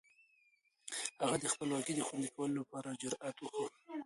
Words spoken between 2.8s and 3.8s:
جرئت وښود.